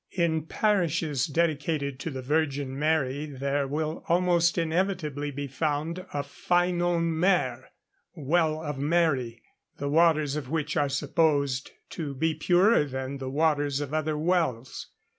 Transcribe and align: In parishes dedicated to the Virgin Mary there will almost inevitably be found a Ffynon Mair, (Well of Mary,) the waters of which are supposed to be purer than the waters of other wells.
In 0.13 0.47
parishes 0.47 1.27
dedicated 1.27 1.99
to 1.99 2.09
the 2.09 2.23
Virgin 2.23 2.79
Mary 2.79 3.27
there 3.27 3.67
will 3.67 4.03
almost 4.09 4.57
inevitably 4.57 5.29
be 5.29 5.45
found 5.45 5.99
a 6.11 6.23
Ffynon 6.23 7.03
Mair, 7.03 7.69
(Well 8.15 8.63
of 8.63 8.79
Mary,) 8.79 9.43
the 9.77 9.89
waters 9.89 10.35
of 10.35 10.49
which 10.49 10.75
are 10.75 10.89
supposed 10.89 11.69
to 11.91 12.15
be 12.15 12.33
purer 12.33 12.83
than 12.85 13.19
the 13.19 13.29
waters 13.29 13.79
of 13.79 13.93
other 13.93 14.17
wells. 14.17 14.87